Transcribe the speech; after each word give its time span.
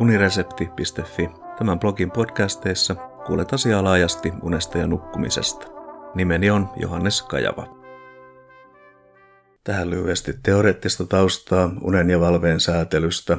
uniresepti.fi. 0.00 1.30
Tämän 1.58 1.78
blogin 1.78 2.10
podcasteissa 2.10 2.94
kuulet 3.26 3.52
asiaa 3.52 3.84
laajasti 3.84 4.32
unesta 4.42 4.78
ja 4.78 4.86
nukkumisesta. 4.86 5.66
Nimeni 6.14 6.50
on 6.50 6.68
Johannes 6.76 7.22
Kajava. 7.22 7.78
Tähän 9.64 9.90
lyhyesti 9.90 10.34
teoreettista 10.42 11.06
taustaa 11.06 11.70
unen 11.80 12.10
ja 12.10 12.20
valveen 12.20 12.60
säätelystä. 12.60 13.38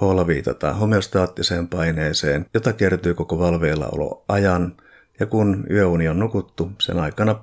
Hoolla 0.00 0.26
viitataan 0.26 0.76
homeostaattiseen 0.76 1.68
paineeseen, 1.68 2.46
jota 2.54 2.72
kertyy 2.72 3.14
koko 3.14 3.38
valveilla 3.38 3.88
olo 3.92 4.24
ajan, 4.28 4.76
ja 5.20 5.26
kun 5.26 5.66
yöuni 5.70 6.08
on 6.08 6.18
nukuttu, 6.18 6.70
sen 6.80 7.00
aikana 7.00 7.40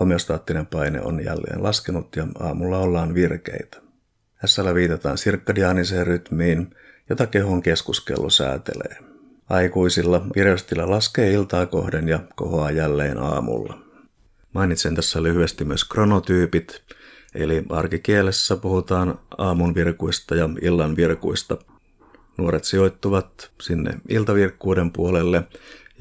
homeostaattinen 0.00 0.66
paine 0.66 1.00
on 1.02 1.24
jälleen 1.24 1.62
laskenut 1.62 2.16
ja 2.16 2.26
aamulla 2.40 2.78
ollaan 2.78 3.14
virkeitä. 3.14 3.76
Tässä 4.40 4.74
viitataan 4.74 5.18
sirkkadiaaniseen 5.18 6.06
rytmiin, 6.06 6.74
jota 7.12 7.26
kehon 7.26 7.62
keskuskello 7.62 8.30
säätelee. 8.30 8.96
Aikuisilla 9.48 10.26
vireystila 10.36 10.90
laskee 10.90 11.32
iltaa 11.32 11.66
kohden 11.66 12.08
ja 12.08 12.20
kohoaa 12.34 12.70
jälleen 12.70 13.18
aamulla. 13.18 13.78
Mainitsen 14.52 14.94
tässä 14.94 15.22
lyhyesti 15.22 15.64
myös 15.64 15.84
kronotyypit, 15.84 16.82
eli 17.34 17.64
arkikielessä 17.68 18.56
puhutaan 18.56 19.18
aamun 19.38 19.74
virkuista 19.74 20.34
ja 20.34 20.48
illan 20.62 20.96
virkuista. 20.96 21.56
Nuoret 22.38 22.64
sijoittuvat 22.64 23.50
sinne 23.60 23.94
iltavirkkuuden 24.08 24.92
puolelle 24.92 25.42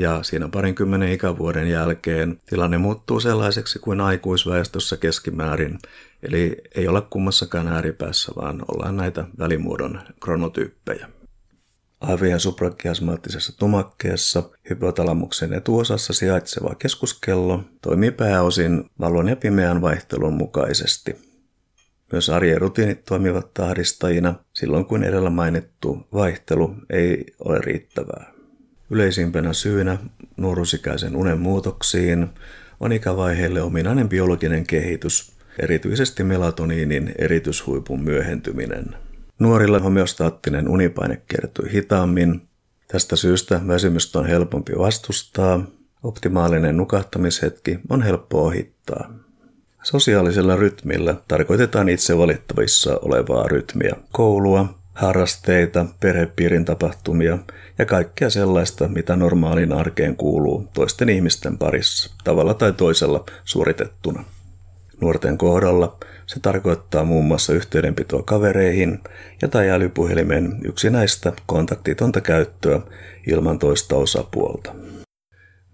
ja 0.02 0.24
siinä 0.24 0.48
parinkymmenen 0.48 1.12
ikävuoden 1.12 1.68
jälkeen 1.68 2.40
tilanne 2.46 2.78
muuttuu 2.78 3.20
sellaiseksi 3.20 3.80
kuin 3.80 4.02
aikuisväestössä 4.02 4.98
keskimäärin, 4.98 5.80
eli 6.24 6.62
ei 6.76 6.88
olla 6.88 7.02
kummassakaan 7.02 7.68
ääripäässä, 7.68 8.32
vaan 8.36 8.66
ollaan 8.68 8.98
näitä 8.98 9.26
välimuodon 9.40 10.02
kronotyyppejä. 10.24 11.10
Aivojen 12.02 12.40
suprakiasmaattisessa 12.40 13.58
tumakkeessa 13.58 14.44
hypotalamuksen 14.70 15.54
etuosassa 15.54 16.14
sijaitseva 16.14 16.76
keskuskello 16.76 17.64
toimii 17.82 18.12
pääosin 18.12 18.90
valon 19.00 19.28
ja 19.30 19.36
pimeän 19.36 19.82
vaihtelun 19.82 20.34
mukaisesti. 20.34 21.16
Myös 22.12 22.30
arjen 22.30 22.62
rutiinit 22.62 23.06
toimivat 23.06 23.54
tahdistajina 23.54 24.36
silloin, 24.54 24.86
kun 24.86 25.04
edellä 25.04 25.30
mainittu 25.30 26.08
vaihtelu 26.14 26.76
ei 26.90 27.26
ole 27.40 27.60
riittävää. 27.60 28.31
Yleisimpänä 28.92 29.54
syynä 29.54 29.98
nuoruusikäisen 30.38 31.16
unen 31.16 31.40
muutoksiin 31.40 32.28
on 32.80 32.92
ikävaiheelle 32.92 33.62
ominainen 33.62 34.10
biologinen 34.10 34.68
kehitys, 34.68 35.32
erityisesti 35.60 36.24
melatoniinin 36.24 37.12
erityshuipun 37.18 38.04
myöhentyminen. 38.04 38.86
Nuorilla 39.40 39.80
homeostaattinen 39.80 40.70
unipaine 40.70 41.22
kertyy 41.28 41.72
hitaammin. 41.74 42.42
Tästä 42.88 43.16
syystä 43.16 43.62
väsymystä 43.68 44.20
on 44.20 44.26
helpompi 44.26 44.74
vastustaa. 44.78 45.66
Optimaalinen 46.04 46.78
nukahtamishetki 46.78 47.80
on 47.90 48.02
helppo 48.02 48.44
ohittaa. 48.46 49.14
Sosiaalisella 49.84 50.56
rytmillä 50.56 51.16
tarkoitetaan 51.28 51.90
itse 51.90 52.18
valittavissa 52.18 53.00
olevaa 53.02 53.48
rytmiä, 53.48 53.96
koulua, 54.12 54.81
harrasteita, 54.94 55.86
perhepiirin 56.00 56.66
tapahtumia 56.66 57.38
ja 57.78 57.86
kaikkea 57.86 58.30
sellaista, 58.30 58.88
mitä 58.88 59.16
normaaliin 59.16 59.74
arkeen 59.74 60.16
kuuluu 60.16 60.68
toisten 60.74 61.10
ihmisten 61.10 61.58
parissa, 61.58 62.16
tavalla 62.24 62.54
tai 62.54 62.74
toisella 62.74 63.26
suoritettuna. 63.44 64.24
Nuorten 65.02 65.38
kohdalla 65.38 65.98
se 66.28 66.40
tarkoittaa 66.40 67.04
muun 67.04 67.26
muassa 67.26 67.54
yhteydenpitoa 67.54 68.24
kavereihin 68.24 69.00
ja 69.42 69.48
tai 69.48 69.70
älypuhelimen 69.70 70.58
yksinäistä 70.66 71.34
kontaktitonta 71.46 72.22
käyttöä 72.22 72.82
ilman 73.28 73.60
toista 73.60 73.96
osapuolta. 73.96 74.76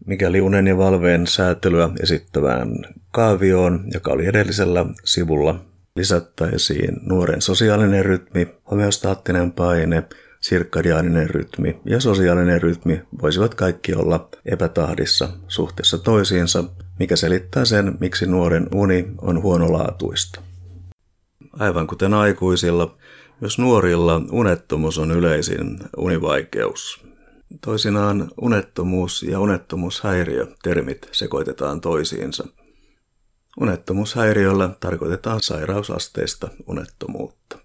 Mikäli 0.06 0.42
unen 0.42 0.67
ja 0.67 0.78
valveen 0.78 1.28
säätelyä 1.28 1.89
esittävään 2.04 2.70
kaavioon, 3.11 3.86
joka 3.94 4.11
oli 4.11 4.26
edellisellä 4.26 4.86
sivulla, 5.04 5.66
lisättäisiin 5.98 6.98
nuoren 7.02 7.42
sosiaalinen 7.42 8.06
rytmi, 8.06 8.48
homeostaattinen 8.72 9.52
paine, 9.52 10.04
sirkkadiaaninen 10.40 11.30
rytmi 11.30 11.80
ja 11.86 12.00
sosiaalinen 12.02 12.62
rytmi 12.62 13.02
voisivat 13.22 13.56
kaikki 13.56 13.94
olla 13.94 14.30
epätahdissa 14.46 15.30
suhteessa 15.48 15.98
toisiinsa, 15.98 16.64
mikä 17.00 17.16
selittää 17.16 17.66
sen, 17.66 17.98
miksi 18.00 18.26
nuoren 18.26 18.68
uni 18.76 19.08
on 19.22 19.42
huonolaatuista. 19.42 20.42
Aivan 21.54 21.88
kuten 21.88 22.14
aikuisilla, 22.14 22.98
myös 23.42 23.60
nuorilla 23.60 24.22
unettomuus 24.32 24.98
on 24.98 25.12
yleisin 25.12 25.80
univaikeus. 25.98 27.08
Toisinaan 27.62 28.32
unettomuus 28.42 29.24
ja 29.24 29.40
unettomuushäiriö 29.40 30.48
termit 30.64 31.10
sekoitetaan 31.12 31.82
toisiinsa– 31.82 32.48
Unettomuushäiriöllä 33.62 34.70
tarkoitetaan 34.80 35.40
sairausasteista 35.42 36.48
unettomuutta. 36.68 37.58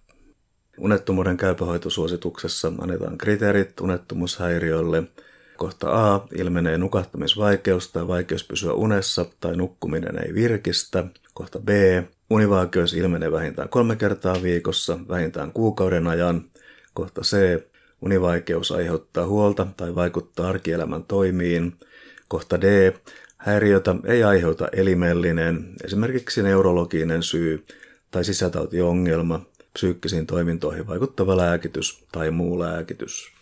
Unettomuuden 0.78 1.36
käypähoitosuosituksessa 1.36 2.72
annetaan 2.78 3.18
kriteerit 3.18 3.80
unettomuushäiriölle. 3.80 5.02
Kohta 5.56 6.14
A 6.14 6.26
ilmenee 6.34 6.78
nukahtamisvaikeus 6.78 7.92
tai 7.92 8.08
vaikeus 8.08 8.44
pysyä 8.44 8.72
unessa 8.72 9.26
tai 9.40 9.56
nukkuminen 9.56 10.24
ei 10.24 10.34
virkistä. 10.34 11.04
Kohta 11.34 11.58
B 11.58 11.68
univaikeus 12.30 12.94
ilmenee 12.94 13.32
vähintään 13.32 13.68
kolme 13.68 13.96
kertaa 13.96 14.42
viikossa, 14.42 14.98
vähintään 15.08 15.52
kuukauden 15.52 16.06
ajan. 16.06 16.44
Kohta 16.94 17.20
C 17.20 17.62
univaikeus 18.00 18.72
aiheuttaa 18.72 19.26
huolta 19.26 19.66
tai 19.76 19.94
vaikuttaa 19.94 20.48
arkielämän 20.48 21.04
toimiin. 21.04 21.76
Kohta 22.28 22.60
D 22.60 22.92
Häiriötä 23.44 23.94
ei 24.04 24.24
aiheuta 24.24 24.68
elimellinen, 24.72 25.74
esimerkiksi 25.84 26.42
neurologinen 26.42 27.22
syy 27.22 27.64
tai 28.10 28.24
sisätautiongelma, 28.24 29.40
psyykkisiin 29.72 30.26
toimintoihin 30.26 30.86
vaikuttava 30.86 31.36
lääkitys 31.36 32.04
tai 32.12 32.30
muu 32.30 32.60
lääkitys. 32.60 33.32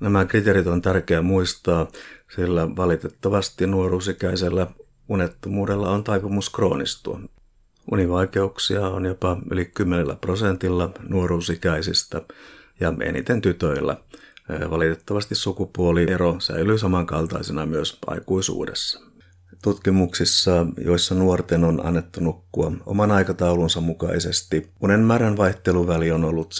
Nämä 0.00 0.24
kriteerit 0.24 0.66
on 0.66 0.82
tärkeää 0.82 1.22
muistaa, 1.22 1.88
sillä 2.36 2.76
valitettavasti 2.76 3.66
nuoruusikäisellä 3.66 4.66
unettomuudella 5.08 5.90
on 5.90 6.04
taipumus 6.04 6.50
kroonistua. 6.50 7.20
Univaikeuksia 7.92 8.88
on 8.88 9.04
jopa 9.04 9.36
yli 9.50 9.64
10 9.64 10.16
prosentilla 10.16 10.90
nuoruusikäisistä 11.08 12.22
ja 12.80 12.92
eniten 13.00 13.40
tytöillä. 13.40 13.96
Valitettavasti 14.70 15.34
sukupuoliero 15.34 16.36
säilyy 16.38 16.78
samankaltaisena 16.78 17.66
myös 17.66 17.98
aikuisuudessa. 18.06 19.11
Tutkimuksissa, 19.62 20.66
joissa 20.84 21.14
nuorten 21.14 21.64
on 21.64 21.86
annettu 21.86 22.20
nukkua 22.20 22.72
oman 22.86 23.10
aikataulunsa 23.10 23.80
mukaisesti, 23.80 24.70
unen 24.80 25.00
määrän 25.00 25.36
vaihteluväli 25.36 26.12
on 26.12 26.24
ollut 26.24 26.54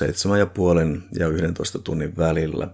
7,5 0.95 1.01
ja 1.19 1.29
11 1.29 1.79
tunnin 1.79 2.17
välillä. 2.17 2.69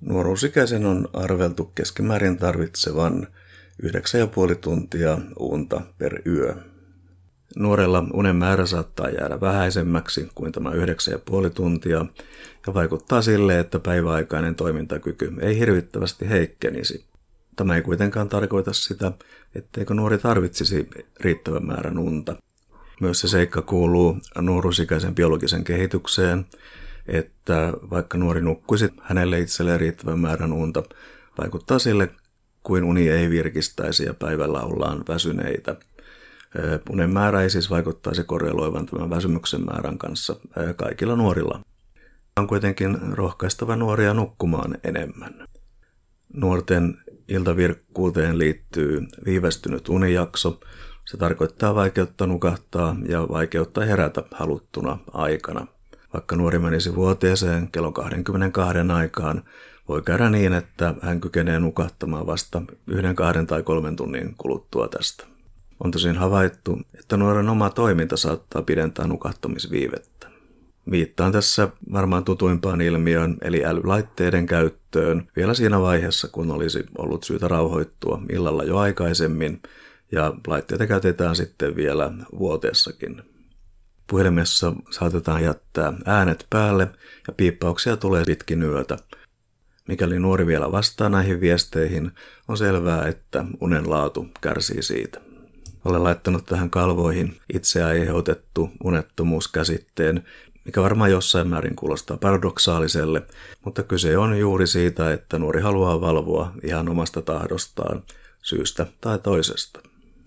Nuoruusikäisen 0.00 0.86
on 0.86 1.08
arveltu 1.12 1.64
keskimäärin 1.64 2.36
tarvitsevan 2.36 3.26
9,5 3.82 4.54
tuntia 4.60 5.18
unta 5.38 5.80
per 5.98 6.22
yö. 6.26 6.54
Nuorella 7.56 8.04
unen 8.12 8.36
määrä 8.36 8.66
saattaa 8.66 9.08
jäädä 9.08 9.40
vähäisemmäksi 9.40 10.28
kuin 10.34 10.52
tämä 10.52 10.70
9,5 10.70 11.50
tuntia 11.54 12.06
ja 12.66 12.74
vaikuttaa 12.74 13.22
sille, 13.22 13.58
että 13.58 13.78
päiväaikainen 13.78 14.54
toimintakyky 14.54 15.32
ei 15.40 15.58
hirvittävästi 15.58 16.28
heikkenisi. 16.28 17.09
Tämä 17.56 17.76
ei 17.76 17.82
kuitenkaan 17.82 18.28
tarkoita 18.28 18.72
sitä, 18.72 19.12
etteikö 19.54 19.94
nuori 19.94 20.18
tarvitsisi 20.18 20.88
riittävän 21.20 21.66
määrän 21.66 21.98
unta. 21.98 22.36
Myös 23.00 23.20
se 23.20 23.28
seikka 23.28 23.62
kuuluu 23.62 24.18
nuoruusikäisen 24.40 25.14
biologisen 25.14 25.64
kehitykseen, 25.64 26.46
että 27.06 27.72
vaikka 27.90 28.18
nuori 28.18 28.40
nukkuisi 28.40 28.88
hänelle 29.00 29.38
itselleen 29.38 29.80
riittävän 29.80 30.18
määrän 30.18 30.52
unta, 30.52 30.82
vaikuttaa 31.38 31.78
sille, 31.78 32.08
kuin 32.62 32.84
uni 32.84 33.08
ei 33.08 33.30
virkistäisi 33.30 34.04
ja 34.04 34.14
päivällä 34.14 34.60
ollaan 34.60 35.04
väsyneitä. 35.08 35.76
Unen 36.90 37.10
määrä 37.10 37.42
ei 37.42 37.50
siis 37.50 37.70
vaikuttaisi 37.70 38.24
korreloivan 38.24 38.86
tämän 38.86 39.10
väsymyksen 39.10 39.64
määrän 39.64 39.98
kanssa 39.98 40.36
kaikilla 40.76 41.16
nuorilla. 41.16 41.60
On 42.36 42.46
kuitenkin 42.46 42.98
rohkaistava 43.12 43.76
nuoria 43.76 44.14
nukkumaan 44.14 44.78
enemmän. 44.84 45.44
Nuorten 46.34 46.98
iltavirkkuuteen 47.30 48.38
liittyy 48.38 49.06
viivästynyt 49.24 49.88
unijakso. 49.88 50.60
Se 51.06 51.16
tarkoittaa 51.16 51.74
vaikeutta 51.74 52.26
nukahtaa 52.26 52.96
ja 53.08 53.28
vaikeutta 53.28 53.84
herätä 53.84 54.22
haluttuna 54.30 54.98
aikana. 55.12 55.66
Vaikka 56.12 56.36
nuori 56.36 56.58
menisi 56.58 56.94
vuoteeseen 56.94 57.68
kello 57.72 57.92
22 57.92 58.78
aikaan, 58.92 59.42
voi 59.88 60.02
käydä 60.02 60.30
niin, 60.30 60.52
että 60.52 60.94
hän 61.02 61.20
kykenee 61.20 61.60
nukahtamaan 61.60 62.26
vasta 62.26 62.62
yhden, 62.86 63.16
kahden 63.16 63.46
tai 63.46 63.62
kolmen 63.62 63.96
tunnin 63.96 64.34
kuluttua 64.38 64.88
tästä. 64.88 65.26
On 65.84 65.90
tosin 65.90 66.16
havaittu, 66.16 66.78
että 66.98 67.16
nuoren 67.16 67.48
oma 67.48 67.70
toiminta 67.70 68.16
saattaa 68.16 68.62
pidentää 68.62 69.06
nukahtamisviivettä. 69.06 70.19
Viittaan 70.90 71.32
tässä 71.32 71.68
varmaan 71.92 72.24
tutuimpaan 72.24 72.80
ilmiöön, 72.80 73.36
eli 73.42 73.64
älylaitteiden 73.64 74.46
käyttöön 74.46 75.28
vielä 75.36 75.54
siinä 75.54 75.80
vaiheessa, 75.80 76.28
kun 76.28 76.50
olisi 76.50 76.84
ollut 76.98 77.24
syytä 77.24 77.48
rauhoittua 77.48 78.22
illalla 78.32 78.64
jo 78.64 78.78
aikaisemmin, 78.78 79.62
ja 80.12 80.34
laitteita 80.46 80.86
käytetään 80.86 81.36
sitten 81.36 81.76
vielä 81.76 82.10
vuoteessakin. 82.38 83.22
Puhelimessa 84.06 84.72
saatetaan 84.90 85.44
jättää 85.44 85.92
äänet 86.06 86.46
päälle 86.50 86.88
ja 87.26 87.32
piippauksia 87.36 87.96
tulee 87.96 88.24
pitkin 88.26 88.62
yötä. 88.62 88.96
Mikäli 89.88 90.18
nuori 90.18 90.46
vielä 90.46 90.72
vastaa 90.72 91.08
näihin 91.08 91.40
viesteihin, 91.40 92.10
on 92.48 92.58
selvää, 92.58 93.08
että 93.08 93.44
unen 93.60 93.90
laatu 93.90 94.28
kärsii 94.40 94.82
siitä. 94.82 95.20
Olen 95.84 96.04
laittanut 96.04 96.46
tähän 96.46 96.70
kalvoihin 96.70 97.36
itse 97.54 97.84
aiheutettu 97.84 98.70
unettomuuskäsitteen, 98.84 100.24
mikä 100.70 100.82
varmaan 100.82 101.10
jossain 101.10 101.48
määrin 101.48 101.76
kuulostaa 101.76 102.16
paradoksaaliselle, 102.16 103.22
mutta 103.64 103.82
kyse 103.82 104.18
on 104.18 104.38
juuri 104.38 104.66
siitä, 104.66 105.12
että 105.12 105.38
nuori 105.38 105.60
haluaa 105.60 106.00
valvoa 106.00 106.52
ihan 106.62 106.88
omasta 106.88 107.22
tahdostaan, 107.22 108.02
syystä 108.42 108.86
tai 109.00 109.18
toisesta. 109.18 109.80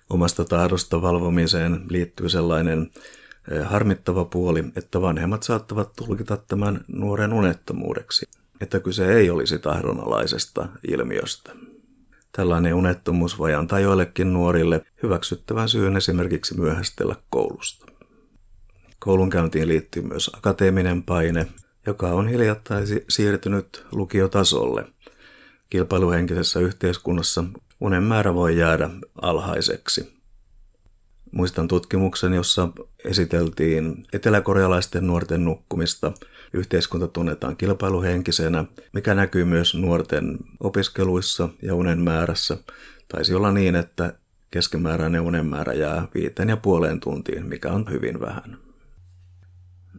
Omasta 0.10 0.46
tahdosta 0.46 1.02
valvomiseen 1.02 1.82
liittyy 1.90 2.30
sellainen 2.30 2.92
eh, 3.52 3.66
harmittava 3.66 4.26
puoli, 4.26 4.64
että 4.76 5.02
vanhemmat 5.02 5.44
saattavat 5.44 5.94
tulkita 5.94 6.38
tämän 6.38 6.86
nuoren 6.88 7.34
unettomuudeksi, 7.34 8.26
että 8.62 8.80
kyse 8.80 9.14
ei 9.14 9.30
olisi 9.30 9.60
tahdonalaisesta 9.60 10.68
ilmiöstä. 10.88 11.52
Tällainen 12.32 12.74
unettomuus 12.74 13.40
voi 13.40 13.54
antaa 13.54 13.80
joillekin 13.80 14.34
nuorille 14.34 14.86
hyväksyttävän 15.04 15.70
syyn 15.70 15.98
esimerkiksi 15.98 16.60
myöhästellä 16.60 17.16
koulusta. 17.30 17.93
Koulunkäyntiin 19.04 19.68
liittyy 19.68 20.04
myös 20.04 20.32
akateeminen 20.34 21.04
paine, 21.04 21.48
joka 21.88 22.08
on 22.08 22.28
hiljattain 22.28 22.88
siirtynyt 23.10 23.86
lukiotasolle. 23.92 24.86
Kilpailuhenkisessä 25.70 26.60
yhteiskunnassa 26.60 27.44
unen 27.80 28.04
määrä 28.04 28.34
voi 28.34 28.58
jäädä 28.58 28.90
alhaiseksi. 29.22 30.14
Muistan 31.32 31.68
tutkimuksen, 31.68 32.34
jossa 32.34 32.70
esiteltiin 33.06 34.06
eteläkorealaisten 34.14 35.08
nuorten 35.08 35.46
nukkumista. 35.46 36.12
Yhteiskunta 36.54 37.08
tunnetaan 37.08 37.58
kilpailuhenkisenä, 37.58 38.66
mikä 38.94 39.14
näkyy 39.14 39.46
myös 39.46 39.76
nuorten 39.76 40.38
opiskeluissa 40.60 41.50
ja 41.62 41.76
unen 41.76 42.02
määrässä. 42.02 42.58
Taisi 43.08 43.34
olla 43.34 43.52
niin, 43.52 43.76
että 43.76 44.14
keskimääräinen 44.52 45.22
unen 45.22 45.46
määrä 45.46 45.74
jää 45.74 46.08
viiteen 46.14 46.50
ja 46.50 46.58
puoleen 46.58 47.00
tuntiin, 47.00 47.46
mikä 47.46 47.72
on 47.72 47.86
hyvin 47.92 48.20
vähän. 48.20 48.73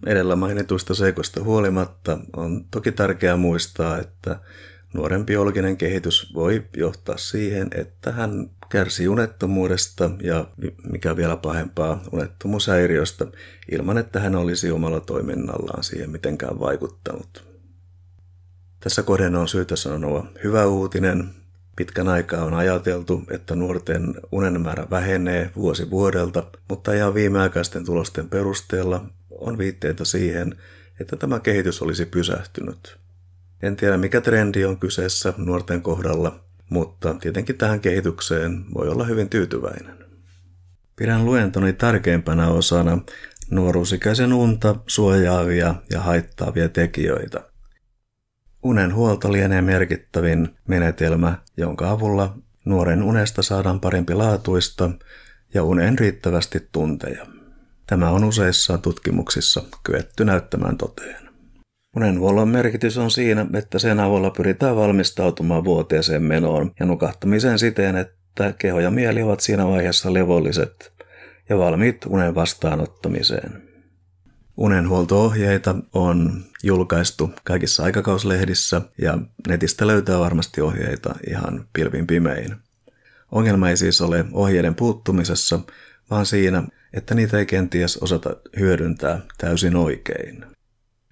Edellä 0.07 0.37
mainituista 0.37 0.95
seikoista 0.95 1.43
huolimatta 1.43 2.19
on 2.37 2.65
toki 2.71 2.93
tärkeää 2.93 3.37
muistaa, 3.37 3.99
että 3.99 4.41
nuoren 4.95 5.27
biologinen 5.27 5.77
kehitys 5.77 6.35
voi 6.35 6.65
johtaa 6.77 7.17
siihen, 7.17 7.69
että 7.75 8.13
hän 8.13 8.51
kärsii 8.69 9.09
unettomuudesta 9.09 10.11
ja 10.23 10.47
mikä 10.91 11.17
vielä 11.17 11.37
pahempaa 11.37 12.03
unettomuushäiriöstä 12.13 13.27
ilman, 13.73 13.99
että 13.99 14.21
hän 14.21 14.35
olisi 14.35 14.71
omalla 14.71 15.01
toiminnallaan 15.01 15.85
siihen 15.85 16.11
mitenkään 16.11 16.61
vaikuttanut. 16.61 17.45
Tässä 18.81 19.03
kohden 19.03 19.37
on 19.37 19.49
syytä 19.49 19.77
sanoa 19.77 20.27
hyvä 20.45 20.67
uutinen. 20.67 21.29
Pitkän 21.77 22.09
aikaa 22.09 22.45
on 22.45 22.55
ajateltu, 22.55 23.23
että 23.31 23.55
nuorten 23.55 24.15
unen 24.33 24.61
määrä 24.61 24.87
vähenee 24.91 25.51
vuosi 25.57 25.91
vuodelta, 25.91 26.45
mutta 26.69 26.93
ihan 26.93 27.15
viimeaikaisten 27.15 27.85
tulosten 27.85 28.29
perusteella 28.29 29.05
on 29.41 29.59
viitteitä 29.59 30.05
siihen, 30.05 30.57
että 31.01 31.17
tämä 31.17 31.41
kehitys 31.41 31.83
olisi 31.83 32.07
pysähtynyt. 32.07 32.99
En 33.63 33.77
tiedä 33.77 33.97
mikä 33.97 34.21
trendi 34.21 34.65
on 34.65 34.79
kyseessä 34.79 35.35
nuorten 35.37 35.83
kohdalla, 35.83 36.45
mutta 36.71 37.15
tietenkin 37.15 37.59
tähän 37.59 37.81
kehitykseen 37.81 38.65
voi 38.75 38.89
olla 38.89 39.05
hyvin 39.05 39.29
tyytyväinen. 39.29 40.05
Pidän 40.97 41.25
luentoni 41.25 41.73
tärkeimpänä 41.73 42.49
osana 42.49 42.99
nuoruusikäisen 43.51 44.33
unta 44.33 44.77
suojaavia 44.87 45.75
ja 45.91 46.01
haittaavia 46.01 46.69
tekijöitä. 46.69 47.41
Unen 48.63 48.95
huolto 48.95 49.33
lienee 49.33 49.63
merkittävin 49.63 50.57
menetelmä, 50.69 51.39
jonka 51.57 51.91
avulla 51.91 52.39
nuoren 52.65 53.03
unesta 53.03 53.43
saadaan 53.43 53.81
parempi 53.81 54.15
laatuista 54.15 54.91
ja 55.55 55.63
unen 55.63 55.99
riittävästi 55.99 56.69
tunteja. 56.73 57.27
Tämä 57.87 58.11
on 58.11 58.25
useissa 58.25 58.79
tutkimuksissa 58.79 59.63
kyetty 59.85 60.25
näyttämään 60.25 60.77
toteen. 60.77 61.29
Unenhuollon 61.97 62.49
merkitys 62.49 62.99
on 62.99 63.11
siinä, 63.11 63.47
että 63.55 63.79
sen 63.79 64.01
avulla 64.01 64.31
pyritään 64.31 64.77
valmistautumaan 64.77 65.65
vuoteeseen 65.65 66.23
menoon 66.23 66.73
ja 66.81 66.87
nukahtamiseen 66.87 67.59
siten, 67.59 67.97
että 67.97 68.55
keho 68.59 68.81
ja 68.81 68.91
mieli 68.91 69.23
ovat 69.23 69.41
siinä 69.41 69.67
vaiheessa 69.67 70.13
levolliset 70.13 70.93
ja 71.49 71.59
valmiit 71.59 72.07
unen 72.07 72.35
vastaanottamiseen. 72.35 73.63
Unenhuolto-ohjeita 74.57 75.75
on 75.93 76.45
julkaistu 76.63 77.31
kaikissa 77.45 77.85
aikakauslehdissä 77.85 78.83
ja 79.03 79.19
netistä 79.49 79.87
löytää 79.87 80.19
varmasti 80.19 80.61
ohjeita 80.61 81.15
ihan 81.31 81.67
pilvin 81.73 82.07
pimein. 82.07 82.57
Ongelma 83.33 83.71
ei 83.71 83.77
siis 83.77 84.01
ole 84.01 84.25
ohjeiden 84.33 84.75
puuttumisessa, 84.75 85.61
vaan 86.11 86.27
siinä, 86.27 86.63
että 86.95 87.15
niitä 87.15 87.39
ei 87.39 87.47
kenties 87.47 87.97
osata 87.97 88.37
hyödyntää 88.59 89.21
täysin 89.39 89.77
oikein. 89.77 90.45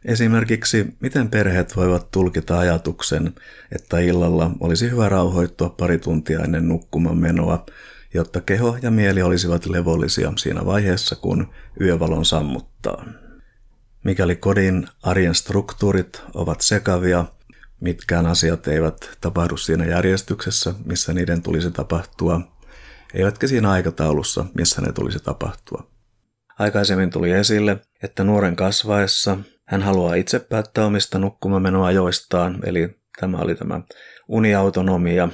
Esimerkiksi, 0.05 0.87
miten 1.01 1.31
perheet 1.31 1.77
voivat 1.77 2.11
tulkita 2.11 2.59
ajatuksen, 2.59 3.35
että 3.73 3.99
illalla 3.99 4.51
olisi 4.61 4.91
hyvä 4.91 5.09
rauhoittua 5.09 5.69
pari 5.69 5.99
tuntia 5.99 6.41
ennen 6.41 6.69
nukkuman 6.69 7.17
menoa, 7.17 7.67
jotta 8.15 8.41
keho 8.41 8.79
ja 8.83 8.91
mieli 8.91 9.23
olisivat 9.23 9.67
levollisia 9.67 10.33
siinä 10.37 10.67
vaiheessa, 10.67 11.17
kun 11.17 11.49
yövalon 11.81 12.25
sammuttaa. 12.25 13.05
Mikäli 14.05 14.37
kodin 14.37 14.89
arjen 15.03 15.35
struktuurit 15.35 16.23
ovat 16.35 16.61
sekavia, 16.61 17.25
mitkään 17.81 18.27
asiat 18.27 18.69
eivät 18.69 19.19
tapahdu 19.21 19.57
siinä 19.57 19.85
järjestyksessä, 19.85 20.75
missä 20.85 21.13
niiden 21.13 21.43
tulisi 21.43 21.71
tapahtua, 21.71 22.41
eivätkä 23.15 23.47
siinä 23.47 23.71
aikataulussa, 23.71 24.45
missä 24.55 24.83
ne 24.83 24.93
tulisi 24.93 25.19
tapahtua. 25.19 25.91
Aikaisemmin 26.59 27.11
tuli 27.11 27.31
esille, 27.31 27.81
että 28.03 28.25
nuoren 28.25 28.57
kasvaessa 28.57 29.39
hän 29.65 29.83
haluaa 29.83 30.15
itse 30.15 30.39
päättää 30.39 30.87
omista 30.87 31.19
nukkumamenoajoistaan, 31.19 32.59
eli 32.67 32.97
tämä 33.21 33.39
oli 33.39 33.55
tämä 33.55 33.81
uniautonomia. 34.29 35.29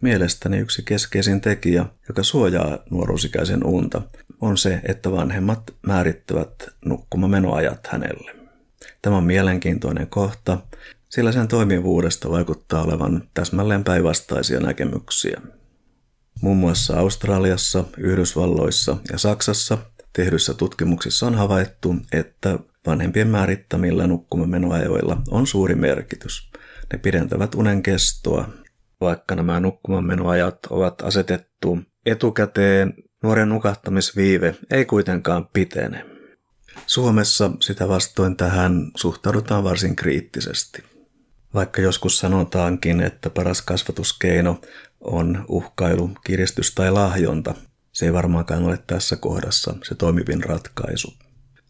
Mielestäni 0.00 0.58
yksi 0.58 0.82
keskeisin 0.82 1.40
tekijä, 1.40 1.86
joka 2.08 2.22
suojaa 2.22 2.78
nuoruusikäisen 2.90 3.66
unta, 3.66 4.02
on 4.40 4.56
se, 4.56 4.80
että 4.84 5.12
vanhemmat 5.12 5.62
määrittävät 5.86 6.54
nukkumamenoajat 6.84 7.86
hänelle. 7.86 8.34
Tämä 9.02 9.16
on 9.16 9.24
mielenkiintoinen 9.24 10.06
kohta, 10.06 10.58
sillä 11.08 11.32
sen 11.32 11.48
toimivuudesta 11.48 12.30
vaikuttaa 12.30 12.82
olevan 12.82 13.28
täsmälleen 13.34 13.84
päinvastaisia 13.84 14.60
näkemyksiä. 14.60 15.40
Muun 16.42 16.56
muassa 16.56 16.98
Australiassa, 16.98 17.84
Yhdysvalloissa 17.98 18.96
ja 19.12 19.18
Saksassa 19.18 19.78
tehdyissä 20.12 20.54
tutkimuksissa 20.54 21.26
on 21.26 21.34
havaittu, 21.34 21.96
että 22.12 22.58
vanhempien 22.86 23.28
määrittämillä 23.28 24.06
nukkumamenoajoilla 24.06 25.22
on 25.30 25.46
suuri 25.46 25.74
merkitys. 25.74 26.50
Ne 26.92 26.98
pidentävät 26.98 27.54
unen 27.54 27.82
kestoa. 27.82 28.48
Vaikka 29.00 29.34
nämä 29.34 29.60
nukkumamenoajat 29.60 30.58
ovat 30.70 31.02
asetettu 31.02 31.78
etukäteen, 32.06 32.94
nuoren 33.22 33.48
nukahtamisviive 33.48 34.54
ei 34.70 34.84
kuitenkaan 34.84 35.48
pitene. 35.52 36.06
Suomessa 36.86 37.50
sitä 37.60 37.88
vastoin 37.88 38.36
tähän 38.36 38.90
suhtaudutaan 38.96 39.64
varsin 39.64 39.96
kriittisesti. 39.96 40.82
Vaikka 41.54 41.80
joskus 41.80 42.18
sanotaankin, 42.18 43.00
että 43.00 43.30
paras 43.30 43.62
kasvatuskeino 43.62 44.60
on 45.02 45.44
uhkailu, 45.48 46.10
kiristys 46.24 46.74
tai 46.74 46.90
lahjonta, 46.90 47.54
se 47.92 48.06
ei 48.06 48.12
varmaankaan 48.12 48.64
ole 48.64 48.78
tässä 48.86 49.16
kohdassa 49.16 49.74
se 49.84 49.94
toimivin 49.94 50.44
ratkaisu. 50.44 51.14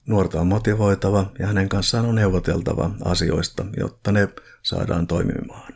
Nuorta 0.07 0.41
on 0.41 0.47
motivoitava 0.47 1.33
ja 1.39 1.47
hänen 1.47 1.69
kanssaan 1.69 2.07
on 2.07 2.15
neuvoteltava 2.15 2.91
asioista, 3.05 3.67
jotta 3.77 4.13
ne 4.13 4.29
saadaan 4.63 5.07
toimimaan. 5.07 5.73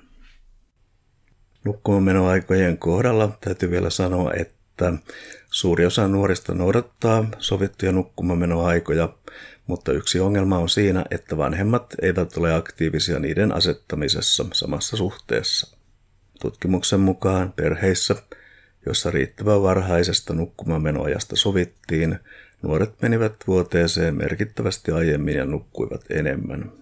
Nukkumanmenoaikojen 1.65 2.79
kohdalla 2.79 3.39
täytyy 3.41 3.71
vielä 3.71 3.91
sanoa, 3.91 4.33
että 4.33 4.93
suuri 5.51 5.87
osa 5.87 6.09
nuorista 6.09 6.55
noudattaa 6.55 7.25
sovittuja 7.39 7.93
nukkumamenoaikoja, 7.93 9.09
mutta 9.67 9.93
yksi 9.93 10.21
ongelma 10.21 10.59
on 10.59 10.69
siinä, 10.69 11.05
että 11.11 11.37
vanhemmat 11.37 11.95
eivät 12.03 12.37
ole 12.37 12.55
aktiivisia 12.55 13.19
niiden 13.19 13.53
asettamisessa 13.53 14.47
samassa 14.53 14.97
suhteessa. 14.97 15.76
Tutkimuksen 16.41 17.01
mukaan 17.01 17.53
perheissä, 17.53 18.17
jossa 18.87 19.11
riittävän 19.11 19.63
varhaisesta 19.63 20.35
nukkumamenoajasta 20.35 21.37
sovittiin, 21.37 22.19
nuoret 22.63 23.03
menivät 23.03 23.35
vuoteeseen 23.47 24.17
merkittävästi 24.17 24.93
aiemmin 24.93 25.37
ja 25.37 25.45
nukkuivat 25.45 26.05
enemmän. 26.11 26.73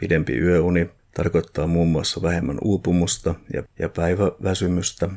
Pidempi 0.00 0.38
yöuni 0.38 0.90
tarkoittaa 1.14 1.66
muun 1.66 1.88
muassa 1.88 2.22
vähemmän 2.22 2.58
uupumusta 2.62 3.34
ja, 3.78 3.88
päiväväsymystä, 3.88 5.08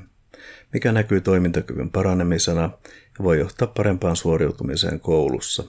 mikä 0.73 0.91
näkyy 0.91 1.21
toimintakyvyn 1.21 1.89
paranemisena 1.89 2.61
ja 3.19 3.23
voi 3.23 3.39
johtaa 3.39 3.67
parempaan 3.67 4.15
suoriutumiseen 4.15 4.99
koulussa. 4.99 5.63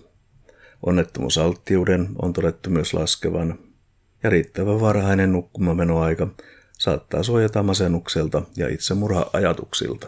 Onnettomuusalttiuden 0.87 2.09
on 2.23 2.33
todettu 2.33 2.71
myös 2.71 2.95
laskevan, 2.95 3.59
ja 4.23 4.31
riittävä 4.31 4.81
varhainen 4.81 5.33
nukkumamenoaika 5.33 6.29
saattaa 6.83 7.23
suojata 7.23 7.63
masennukselta 7.63 8.43
ja 8.57 8.69
itsemurha-ajatuksilta. 8.69 10.07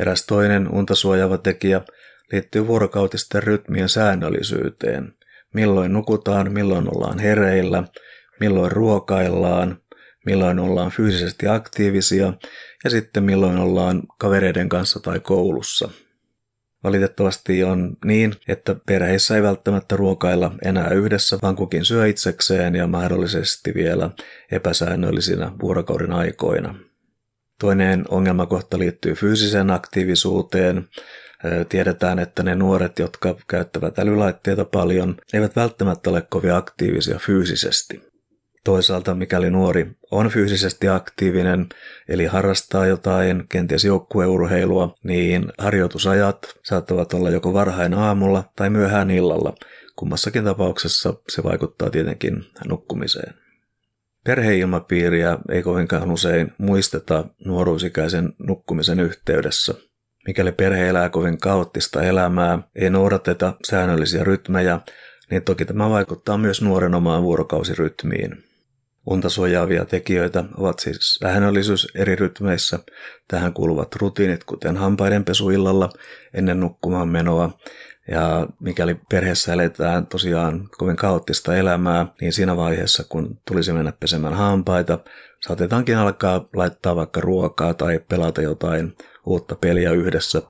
Eräs 0.00 0.26
toinen 0.26 0.68
unta 0.68 0.94
suojaava 0.94 1.38
tekijä 1.38 1.80
liittyy 2.32 2.66
vuorokautisten 2.66 3.42
rytmien 3.42 3.88
säännöllisyyteen. 3.88 5.14
Milloin 5.54 5.92
nukutaan, 5.92 6.52
milloin 6.52 6.96
ollaan 6.96 7.18
hereillä, 7.18 7.82
milloin 8.40 8.72
ruokaillaan, 8.72 9.80
milloin 10.26 10.58
ollaan 10.58 10.90
fyysisesti 10.90 11.48
aktiivisia 11.48 12.32
ja 12.84 12.90
sitten 12.90 13.24
milloin 13.24 13.58
ollaan 13.58 14.02
kavereiden 14.18 14.68
kanssa 14.68 15.00
tai 15.00 15.20
koulussa. 15.20 15.88
Valitettavasti 16.84 17.64
on 17.64 17.96
niin, 18.04 18.34
että 18.48 18.76
perheissä 18.86 19.36
ei 19.36 19.42
välttämättä 19.42 19.96
ruokailla 19.96 20.52
enää 20.64 20.90
yhdessä, 20.90 21.38
vaan 21.42 21.56
kukin 21.56 21.84
syö 21.84 22.06
itsekseen 22.06 22.74
ja 22.74 22.86
mahdollisesti 22.86 23.74
vielä 23.74 24.10
epäsäännöllisinä 24.52 25.52
vuorokauden 25.62 26.12
aikoina. 26.12 26.74
Toinen 27.60 28.04
ongelmakohta 28.08 28.78
liittyy 28.78 29.14
fyysiseen 29.14 29.70
aktiivisuuteen. 29.70 30.88
Tiedetään, 31.68 32.18
että 32.18 32.42
ne 32.42 32.54
nuoret, 32.54 32.98
jotka 32.98 33.36
käyttävät 33.48 33.98
älylaitteita 33.98 34.64
paljon, 34.64 35.16
eivät 35.32 35.56
välttämättä 35.56 36.10
ole 36.10 36.22
kovin 36.22 36.54
aktiivisia 36.54 37.18
fyysisesti. 37.18 38.09
Toisaalta 38.64 39.14
mikäli 39.14 39.50
nuori 39.50 39.90
on 40.10 40.28
fyysisesti 40.28 40.88
aktiivinen, 40.88 41.66
eli 42.08 42.26
harrastaa 42.26 42.86
jotain, 42.86 43.44
kenties 43.48 43.84
joukkueurheilua, 43.84 44.94
niin 45.04 45.52
harjoitusajat 45.58 46.38
saattavat 46.64 47.14
olla 47.14 47.30
joko 47.30 47.52
varhain 47.52 47.94
aamulla 47.94 48.44
tai 48.56 48.70
myöhään 48.70 49.10
illalla. 49.10 49.54
Kummassakin 49.96 50.44
tapauksessa 50.44 51.14
se 51.28 51.42
vaikuttaa 51.42 51.90
tietenkin 51.90 52.44
nukkumiseen. 52.68 53.34
Perheilmapiiriä 54.24 55.38
ei 55.50 55.62
kovinkaan 55.62 56.10
usein 56.10 56.52
muisteta 56.58 57.24
nuoruusikäisen 57.44 58.32
nukkumisen 58.38 59.00
yhteydessä. 59.00 59.74
Mikäli 60.26 60.52
perhe 60.52 60.88
elää 60.88 61.08
kovin 61.08 61.38
kaoottista 61.38 62.02
elämää, 62.02 62.58
ei 62.74 62.90
noudateta 62.90 63.54
säännöllisiä 63.70 64.24
rytmejä, 64.24 64.80
niin 65.30 65.42
toki 65.42 65.64
tämä 65.64 65.90
vaikuttaa 65.90 66.38
myös 66.38 66.62
nuoren 66.62 66.94
omaan 66.94 67.22
vuorokausirytmiin. 67.22 68.49
Unta 69.10 69.28
suojaavia 69.28 69.84
tekijöitä 69.84 70.44
ovat 70.56 70.78
siis 70.78 71.14
säännöllisyys 71.14 71.88
eri 71.94 72.16
rytmeissä. 72.16 72.78
Tähän 73.28 73.52
kuuluvat 73.52 73.96
rutiinit, 73.96 74.44
kuten 74.44 74.76
hampaidenpesu 74.76 75.50
illalla 75.50 75.90
ennen 76.34 76.60
nukkumaan 76.60 77.08
menoa. 77.08 77.58
Ja 78.10 78.46
mikäli 78.60 79.00
perheessä 79.10 79.52
eletään 79.52 80.06
tosiaan 80.06 80.68
kovin 80.78 80.96
kaoottista 80.96 81.56
elämää, 81.56 82.06
niin 82.20 82.32
siinä 82.32 82.56
vaiheessa, 82.56 83.04
kun 83.08 83.38
tulisi 83.48 83.72
mennä 83.72 83.92
pesemään 83.92 84.34
hampaita, 84.34 84.98
saatetaankin 85.40 85.96
alkaa 85.96 86.48
laittaa 86.54 86.96
vaikka 86.96 87.20
ruokaa 87.20 87.74
tai 87.74 88.00
pelata 88.08 88.42
jotain 88.42 88.96
uutta 89.26 89.54
peliä 89.54 89.90
yhdessä. 89.90 90.42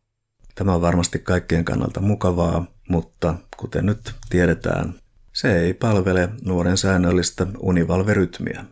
Tämä 0.55 0.75
on 0.75 0.81
varmasti 0.81 1.19
kaikkien 1.19 1.65
kannalta 1.65 2.01
mukavaa, 2.01 2.67
mutta 2.89 3.35
kuten 3.57 3.87
nyt 3.87 4.15
tiedetään, 4.31 4.95
se 5.41 5.61
ei 5.61 5.75
palvele 5.75 6.29
nuoren 6.45 6.77
säännöllistä 6.77 7.47
univalverytmiä. 7.59 8.65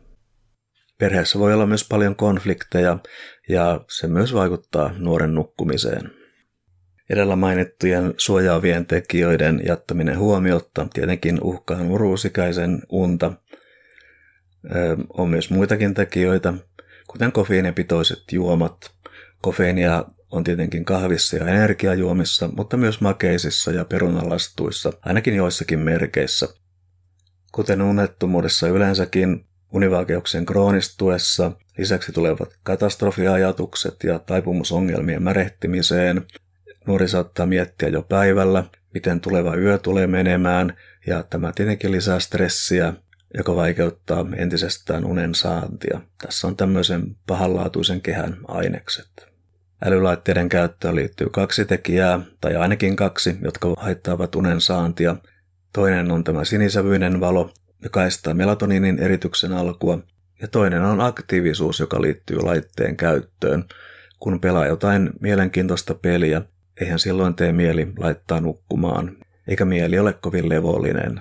Perheessä 0.99 1.39
voi 1.39 1.55
olla 1.55 1.67
myös 1.67 1.89
paljon 1.89 2.17
konflikteja 2.17 2.99
ja 3.49 3.81
se 3.91 4.07
myös 4.07 4.35
vaikuttaa 4.35 4.95
nuoren 4.99 5.35
nukkumiseen. 5.35 6.11
Edellä 7.11 7.37
mainittujen 7.37 8.15
suojaavien 8.17 8.87
tekijöiden 8.87 9.61
jättäminen 9.67 10.19
huomiotta 10.19 10.87
tietenkin 10.95 11.39
uhkaa 11.43 11.83
nuoruusikäisen 11.83 12.83
unta. 12.89 13.33
On 15.09 15.29
myös 15.29 15.51
muitakin 15.51 15.95
tekijöitä, 15.95 16.55
kuten 17.07 17.33
kofeiinipitoiset 17.33 18.23
juomat. 18.33 18.91
Kofeiinia 19.43 20.05
on 20.31 20.45
tietenkin 20.45 20.85
kahvissa 20.85 21.37
ja 21.37 21.47
energiajuomissa, 21.47 22.49
mutta 22.57 22.77
myös 22.77 23.01
makeisissa 23.01 23.73
ja 23.73 23.85
perunalastuissa, 23.85 24.93
ainakin 25.05 25.35
joissakin 25.35 25.79
merkeissä. 25.79 26.49
Kuten 27.53 27.83
unettomuudessa 27.83 28.69
yleensäkin, 28.69 29.45
univaikeuksien 29.73 30.47
kroonistuessa 30.47 31.53
lisäksi 31.79 32.13
tulevat 32.13 32.55
katastrofiajatukset 32.63 33.97
ja 34.05 34.19
taipumusongelmien 34.19 35.23
märehtimiseen. 35.23 36.27
Nuori 36.87 37.09
saattaa 37.09 37.47
miettiä 37.47 37.89
jo 37.89 38.03
päivällä, 38.03 38.65
miten 38.95 39.21
tuleva 39.21 39.57
yö 39.57 39.79
tulee 39.79 40.07
menemään, 40.07 40.77
ja 41.07 41.23
tämä 41.23 41.53
tietenkin 41.53 41.93
lisää 41.93 42.21
stressiä, 42.21 42.93
joka 43.37 43.57
vaikeuttaa 43.57 44.27
entisestään 44.37 45.05
unen 45.05 45.35
saantia. 45.35 46.01
Tässä 46.23 46.47
on 46.47 46.57
tämmöisen 46.57 47.17
pahanlaatuisen 47.27 48.01
kehän 48.01 48.37
ainekset. 48.49 49.28
Älylaitteiden 49.85 50.49
käyttöön 50.49 50.95
liittyy 50.95 51.27
kaksi 51.31 51.65
tekijää, 51.65 52.21
tai 52.41 52.57
ainakin 52.57 52.97
kaksi, 52.97 53.37
jotka 53.43 53.75
haittaavat 53.77 54.35
unen 54.35 54.61
saantia. 54.61 55.17
Toinen 55.73 56.11
on 56.11 56.25
tämä 56.25 56.45
sinisävyinen 56.45 57.21
valo, 57.21 57.51
joka 57.83 58.05
estää 58.05 58.35
melatoniinin 58.35 58.99
erityksen 58.99 59.53
alkua, 59.53 59.99
ja 60.43 60.49
toinen 60.49 60.83
on 60.83 61.01
aktiivisuus, 61.01 61.81
joka 61.81 62.03
liittyy 62.03 62.37
laitteen 62.43 62.97
käyttöön. 62.97 63.65
Kun 64.21 64.41
pelaa 64.41 64.67
jotain 64.67 65.11
mielenkiintoista 65.21 65.95
peliä, 65.95 66.43
eihän 66.81 66.99
silloin 66.99 67.35
tee 67.35 67.53
mieli 67.53 67.93
laittaa 67.99 68.41
nukkumaan, 68.41 69.17
eikä 69.49 69.65
mieli 69.65 69.99
ole 69.99 70.13
kovin 70.13 70.49
levollinen. 70.49 71.21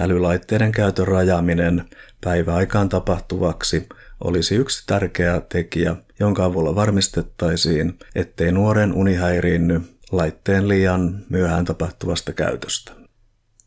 Älylaitteiden 0.00 0.72
käytön 0.72 1.08
rajaaminen 1.08 1.84
päiväaikaan 2.24 2.88
tapahtuvaksi 2.88 3.88
olisi 4.24 4.54
yksi 4.54 4.82
tärkeä 4.86 5.42
tekijä, 5.48 5.96
jonka 6.20 6.44
avulla 6.44 6.74
varmistettaisiin, 6.74 7.98
ettei 8.14 8.52
nuoren 8.52 8.92
uni 8.92 9.14
häiriinny 9.14 9.80
laitteen 10.12 10.68
liian 10.68 11.24
myöhään 11.28 11.64
tapahtuvasta 11.64 12.32
käytöstä. 12.32 12.92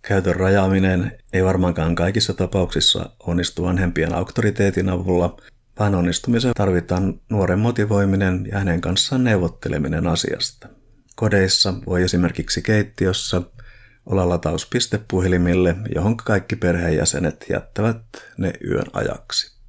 Käytön 0.02 0.36
rajaaminen 0.36 1.18
ei 1.34 1.44
varmaankaan 1.44 1.96
kaikissa 1.96 2.34
tapauksissa 2.34 3.10
onnistu 3.20 3.64
vanhempien 3.64 4.14
auktoriteetin 4.16 4.90
avulla, 4.90 5.38
vaan 5.80 5.96
onnistumiseen 5.96 6.54
tarvitaan 6.54 7.22
nuoren 7.30 7.60
motivoiminen 7.60 8.46
ja 8.52 8.60
hänen 8.60 8.82
kanssaan 8.82 9.24
neuvotteleminen 9.24 10.08
asiasta. 10.08 10.68
Kodeissa 11.16 11.74
voi 11.86 12.04
esimerkiksi 12.04 12.62
keittiössä 12.62 13.42
olla 14.06 14.30
latauspiste 14.30 15.00
puhelimille, 15.08 15.76
johon 15.96 16.18
kaikki 16.18 16.56
perheenjäsenet 16.56 17.46
jättävät 17.50 18.02
ne 18.38 18.54
yön 18.68 18.86
ajaksi. 18.94 19.63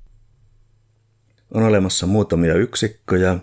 On 1.54 1.62
olemassa 1.62 2.06
muutamia 2.06 2.54
yksikköjä, 2.54 3.38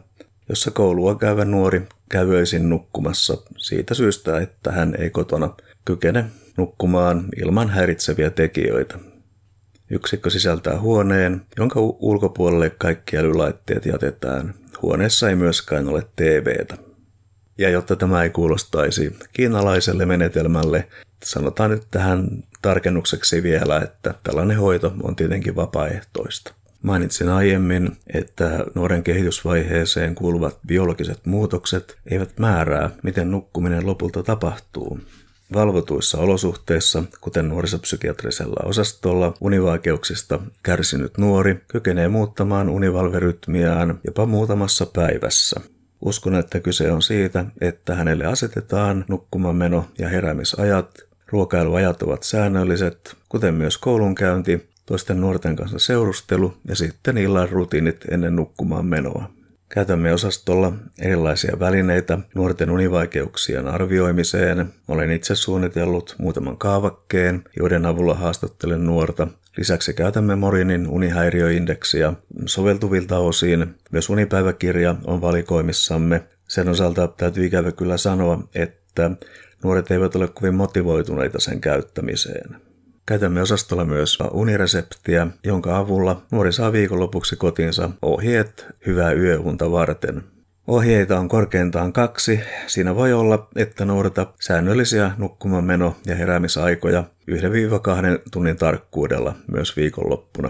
jossa 0.50 0.72
koulua 0.72 1.16
käyvä 1.16 1.46
nuori 1.46 1.82
kävöisin 2.10 2.70
nukkumassa 2.70 3.38
siitä 3.58 3.94
syystä, 3.94 4.40
että 4.40 4.72
hän 4.72 4.96
ei 5.00 5.10
kotona 5.10 5.56
kykene 5.86 6.26
nukkumaan 6.58 7.26
ilman 7.42 7.70
häiritseviä 7.70 8.30
tekijöitä. 8.30 9.00
Yksikkö 9.90 10.30
sisältää 10.30 10.80
huoneen, 10.80 11.42
jonka 11.58 11.80
ulkopuolelle 11.80 12.70
kaikki 12.70 13.18
älylaitteet 13.18 13.86
jätetään. 13.86 14.54
Huoneessa 14.82 15.30
ei 15.30 15.36
myöskään 15.36 15.90
ole 15.90 16.08
TVtä. 16.16 16.78
Ja 17.58 17.70
jotta 17.70 17.96
tämä 17.96 18.24
ei 18.24 18.30
kuulostaisi 18.30 19.16
kiinalaiselle 19.34 20.06
menetelmälle, 20.06 20.88
sanotaan 21.24 21.72
nyt 21.72 21.88
tähän 21.92 22.44
tarkennukseksi 22.62 23.44
vielä, 23.44 23.78
että 23.80 24.14
tällainen 24.24 24.58
hoito 24.58 24.94
on 25.04 25.16
tietenkin 25.16 25.56
vapaaehtoista. 25.56 26.61
Mainitsin 26.82 27.30
aiemmin, 27.30 27.98
että 28.14 28.66
nuoren 28.76 29.04
kehitysvaiheeseen 29.04 30.16
kuuluvat 30.16 30.60
biologiset 30.68 31.26
muutokset 31.26 31.98
eivät 32.12 32.40
määrää, 32.40 32.90
miten 33.04 33.32
nukkuminen 33.32 33.86
lopulta 33.86 34.24
tapahtuu. 34.24 35.00
Valvotuissa 35.54 36.18
olosuhteissa, 36.18 37.04
kuten 37.22 37.50
nuorisopsykiatrisella 37.50 38.66
osastolla, 38.66 39.34
univaikeuksista 39.42 40.40
kärsinyt 40.64 41.18
nuori 41.18 41.62
kykenee 41.68 42.08
muuttamaan 42.08 42.70
univalverytmiään 42.70 44.00
jopa 44.06 44.26
muutamassa 44.26 44.86
päivässä. 44.86 45.62
Uskon, 46.02 46.36
että 46.36 46.60
kyse 46.60 46.92
on 46.92 47.02
siitä, 47.02 47.46
että 47.62 47.96
hänelle 47.96 48.26
asetetaan 48.26 49.06
nukkumameno 49.08 49.86
ja 50.00 50.10
heräämisajat, 50.10 51.00
ruokailuajat 51.28 52.04
ovat 52.04 52.24
säännölliset, 52.24 53.16
kuten 53.30 53.54
myös 53.54 53.78
koulunkäynti 53.78 54.71
toisten 54.92 55.22
nuorten 55.22 55.56
kanssa 55.56 55.80
seurustelu 55.80 56.54
ja 56.68 56.76
sitten 56.76 57.18
illan 57.18 57.50
rutiinit 57.50 58.06
ennen 58.12 58.36
nukkumaan 58.36 58.86
menoa. 58.86 59.32
Käytämme 59.70 60.14
osastolla 60.14 60.74
erilaisia 61.00 61.60
välineitä 61.60 62.20
nuorten 62.36 62.70
univaikeuksien 62.70 63.68
arvioimiseen. 63.68 64.74
Olen 64.88 65.12
itse 65.12 65.36
suunnitellut 65.36 66.16
muutaman 66.20 66.58
kaavakkeen, 66.58 67.44
joiden 67.58 67.86
avulla 67.86 68.14
haastattelen 68.14 68.86
nuorta. 68.86 69.28
Lisäksi 69.58 69.94
käytämme 69.94 70.36
Morinin 70.36 70.88
unihäiriöindeksiä 70.88 72.14
soveltuvilta 72.46 73.18
osin. 73.18 73.76
Myös 73.92 74.10
unipäiväkirja 74.10 74.96
on 75.06 75.22
valikoimissamme. 75.22 76.24
Sen 76.48 76.70
osalta 76.70 77.08
täytyy 77.08 77.46
ikävä 77.46 77.72
kyllä 77.72 77.98
sanoa, 77.98 78.48
että 78.56 79.12
nuoret 79.64 79.92
eivät 79.92 80.16
ole 80.16 80.28
kovin 80.28 80.56
motivoituneita 80.56 81.40
sen 81.40 81.62
käyttämiseen. 81.62 82.71
Käytämme 83.12 83.42
osastolla 83.42 83.86
myös 83.86 84.18
unireseptiä, 84.32 85.28
jonka 85.44 85.78
avulla 85.78 86.22
nuori 86.32 86.54
saa 86.54 86.72
viikonlopuksi 86.72 87.36
kotinsa 87.36 87.90
ohjeet 88.02 88.66
hyvää 88.86 89.12
yöunta 89.12 89.72
varten. 89.72 90.24
Ohjeita 90.68 91.20
on 91.20 91.28
korkeintaan 91.28 91.94
kaksi. 91.94 92.40
Siinä 92.68 92.96
voi 92.96 93.14
olla, 93.14 93.50
että 93.56 93.86
noudata 93.86 94.28
säännöllisiä 94.42 95.12
nukkumanmeno- 95.18 95.96
ja 96.06 96.16
heräämisaikoja 96.16 97.04
1-2 97.28 98.22
tunnin 98.32 98.58
tarkkuudella 98.58 99.36
myös 99.52 99.78
viikonloppuna. 99.78 100.50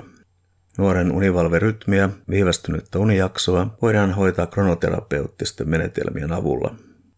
Nuoren 0.77 1.11
univalverytmiä, 1.11 2.09
viivästynyttä 2.29 2.99
unijaksoa 2.99 3.77
voidaan 3.81 4.13
hoitaa 4.13 4.47
kronoterapeuttisten 4.47 5.69
menetelmien 5.69 6.31
avulla. 6.31 6.75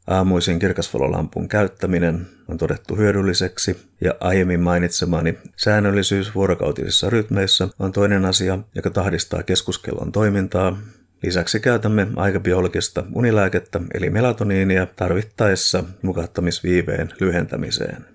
Aamuisin 0.07 0.59
kirkasvalolampun 0.59 1.47
käyttäminen 1.47 2.27
on 2.47 2.57
todettu 2.57 2.95
hyödylliseksi 2.95 3.77
ja 4.01 4.13
aiemmin 4.19 4.59
mainitsemani 4.59 5.37
säännöllisyys 5.55 6.35
vuorokautisissa 6.35 7.09
rytmeissä 7.09 7.67
on 7.79 7.91
toinen 7.91 8.25
asia, 8.25 8.59
joka 8.75 8.89
tahdistaa 8.89 9.43
keskuskellon 9.43 10.11
toimintaa. 10.11 10.77
Lisäksi 11.23 11.59
käytämme 11.59 12.07
aikabiologista 12.15 13.03
unilääkettä 13.13 13.81
eli 13.93 14.09
melatoniinia 14.09 14.85
tarvittaessa 14.85 15.83
nukahtamisviiveen 16.01 17.09
lyhentämiseen. 17.19 18.05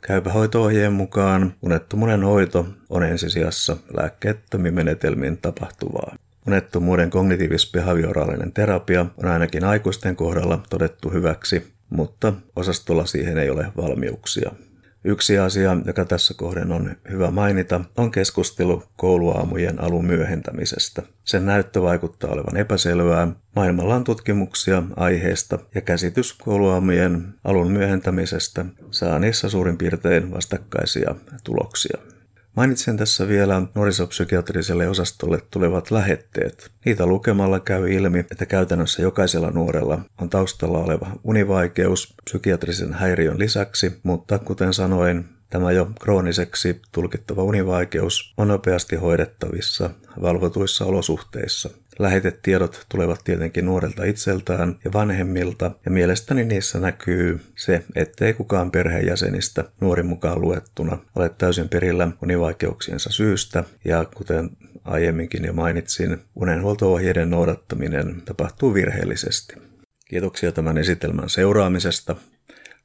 Käypähoito-ohjeen 0.00 0.92
mukaan 0.92 1.54
unettomuuden 1.62 2.22
hoito 2.22 2.66
on 2.90 3.02
ensisijassa 3.02 3.76
lääkkeettömin 3.96 4.74
menetelmin 4.74 5.38
tapahtuvaa. 5.38 6.16
Unettomuuden 6.46 7.10
kognitiivis-behavioraalinen 7.10 8.52
terapia 8.52 9.06
on 9.16 9.28
ainakin 9.28 9.64
aikuisten 9.64 10.16
kohdalla 10.16 10.62
todettu 10.70 11.10
hyväksi, 11.10 11.74
mutta 11.90 12.32
osastolla 12.56 13.06
siihen 13.06 13.38
ei 13.38 13.50
ole 13.50 13.66
valmiuksia. 13.76 14.50
Yksi 15.04 15.38
asia, 15.38 15.76
joka 15.84 16.04
tässä 16.04 16.34
kohden 16.34 16.72
on 16.72 16.96
hyvä 17.10 17.30
mainita, 17.30 17.80
on 17.96 18.10
keskustelu 18.10 18.82
kouluaamujen 18.96 19.82
alun 19.82 20.04
myöhentämisestä. 20.04 21.02
Sen 21.24 21.46
näyttö 21.46 21.82
vaikuttaa 21.82 22.30
olevan 22.30 22.56
epäselvää. 22.56 23.28
Maailmalla 23.56 23.94
on 23.94 24.04
tutkimuksia 24.04 24.82
aiheesta 24.96 25.58
ja 25.74 25.80
käsitys 25.80 26.32
kouluaamujen 26.32 27.34
alun 27.44 27.72
myöhentämisestä 27.72 28.64
saa 28.90 29.18
niissä 29.18 29.48
suurin 29.48 29.78
piirtein 29.78 30.30
vastakkaisia 30.30 31.14
tuloksia. 31.44 32.13
Mainitsen 32.56 32.96
tässä 32.96 33.28
vielä 33.28 33.62
nuorisopsykiatriselle 33.74 34.88
osastolle 34.88 35.40
tulevat 35.50 35.90
lähetteet. 35.90 36.70
Niitä 36.84 37.06
lukemalla 37.06 37.60
käy 37.60 37.92
ilmi, 37.92 38.18
että 38.18 38.46
käytännössä 38.46 39.02
jokaisella 39.02 39.50
nuorella 39.50 39.98
on 40.20 40.30
taustalla 40.30 40.78
oleva 40.78 41.10
univaikeus 41.24 42.14
psykiatrisen 42.24 42.92
häiriön 42.92 43.38
lisäksi, 43.38 44.00
mutta 44.02 44.38
kuten 44.38 44.74
sanoin, 44.74 45.24
Tämä 45.54 45.72
jo 45.72 45.90
krooniseksi 46.00 46.82
tulkittava 46.92 47.42
univaikeus 47.42 48.34
on 48.36 48.48
nopeasti 48.48 48.96
hoidettavissa 48.96 49.90
valvotuissa 50.22 50.84
olosuhteissa. 50.84 51.70
Lähetetiedot 51.98 52.86
tulevat 52.88 53.20
tietenkin 53.24 53.66
nuorelta 53.66 54.04
itseltään 54.04 54.76
ja 54.84 54.92
vanhemmilta, 54.92 55.70
ja 55.84 55.90
mielestäni 55.90 56.44
niissä 56.44 56.80
näkyy 56.80 57.40
se, 57.56 57.84
ettei 57.94 58.34
kukaan 58.34 58.70
perheenjäsenistä 58.70 59.64
nuorin 59.80 60.06
mukaan 60.06 60.40
luettuna 60.40 60.98
ole 61.14 61.28
täysin 61.38 61.68
perillä 61.68 62.08
univaikeuksiensa 62.22 63.10
syystä, 63.10 63.64
ja 63.84 64.04
kuten 64.14 64.50
aiemminkin 64.84 65.44
jo 65.44 65.52
mainitsin, 65.52 66.18
unenhuolto-ohjeiden 66.34 67.30
noudattaminen 67.30 68.22
tapahtuu 68.24 68.74
virheellisesti. 68.74 69.54
Kiitoksia 70.08 70.52
tämän 70.52 70.78
esitelmän 70.78 71.28
seuraamisesta. 71.28 72.16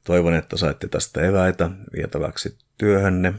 Toivon, 0.04 0.34
että 0.34 0.56
saitte 0.56 0.88
tästä 0.88 1.22
eväitä 1.22 1.70
vietäväksi 1.96 2.58
työhönne. 2.78 3.34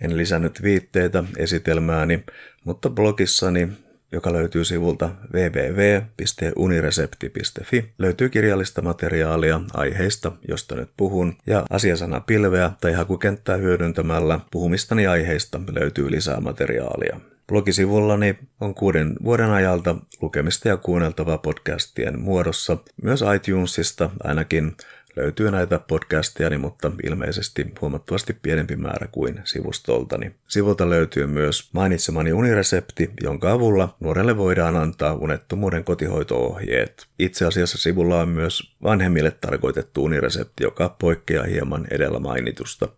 En 0.00 0.16
lisännyt 0.16 0.62
viitteitä 0.62 1.24
esitelmääni, 1.36 2.24
mutta 2.64 2.90
blogissani, 2.90 3.68
joka 4.16 4.32
löytyy 4.32 4.64
sivulta 4.64 5.10
www.uniresepti.fi, 5.32 7.92
löytyy 7.98 8.28
kirjallista 8.28 8.82
materiaalia 8.82 9.60
aiheista, 9.74 10.32
josta 10.48 10.74
nyt 10.74 10.90
puhun, 10.96 11.36
ja 11.46 11.66
asiasana 11.70 12.20
pilveä 12.20 12.70
tai 12.80 12.92
hakukenttää 12.92 13.56
hyödyntämällä 13.56 14.40
puhumistani 14.50 15.06
aiheista 15.06 15.60
löytyy 15.72 16.10
lisää 16.10 16.40
materiaalia. 16.40 17.20
Blogisivullani 17.48 18.38
on 18.60 18.74
kuuden 18.74 19.16
vuoden 19.24 19.50
ajalta 19.50 19.96
lukemista 20.20 20.68
ja 20.68 20.76
kuunneltavaa 20.76 21.38
podcastien 21.38 22.20
muodossa, 22.20 22.76
myös 23.02 23.24
iTunesista 23.36 24.10
ainakin 24.24 24.76
löytyy 25.16 25.50
näitä 25.50 25.78
podcasteja, 25.78 26.58
mutta 26.58 26.92
ilmeisesti 27.04 27.66
huomattavasti 27.80 28.36
pienempi 28.42 28.76
määrä 28.76 29.08
kuin 29.12 29.40
sivustoltani. 29.44 30.34
Sivulta 30.48 30.90
löytyy 30.90 31.26
myös 31.26 31.70
mainitsemani 31.72 32.32
uniresepti, 32.32 33.10
jonka 33.22 33.52
avulla 33.52 33.96
nuorelle 34.00 34.36
voidaan 34.36 34.76
antaa 34.76 35.14
unettomuuden 35.14 35.84
kotihoitoohjeet. 35.84 37.06
Itse 37.18 37.44
asiassa 37.44 37.78
sivulla 37.78 38.20
on 38.20 38.28
myös 38.28 38.76
vanhemmille 38.82 39.30
tarkoitettu 39.30 40.04
uniresepti, 40.04 40.64
joka 40.64 40.96
poikkeaa 41.00 41.44
hieman 41.44 41.86
edellä 41.90 42.18
mainitusta. 42.18 42.88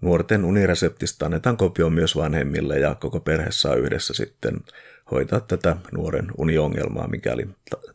Nuorten 0.00 0.44
unireseptistä 0.44 1.24
annetaan 1.24 1.56
kopio 1.56 1.90
myös 1.90 2.16
vanhemmille 2.16 2.78
ja 2.78 2.94
koko 2.94 3.20
perhe 3.20 3.46
saa 3.50 3.74
yhdessä 3.74 4.14
sitten 4.14 4.56
hoitaa 5.10 5.40
tätä 5.40 5.76
nuoren 5.92 6.26
uniongelmaa, 6.38 7.08
mikäli 7.08 7.46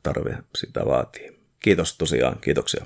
tarve 0.03 0.37
sitä 0.55 0.85
vaatii. 0.85 1.39
Kiitos 1.59 1.97
tosiaan, 1.97 2.37
kiitoksia. 2.41 2.85